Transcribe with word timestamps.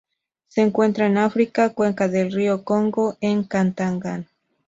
Se 0.47 0.61
encuentran 0.63 1.11
en 1.11 1.17
África: 1.19 1.69
cuenca 1.73 2.07
del 2.07 2.31
río 2.31 2.63
Congo 2.63 3.17
en 3.21 3.43
Katanga. 3.43 4.25